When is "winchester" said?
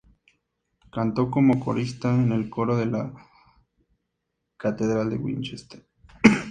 5.17-5.85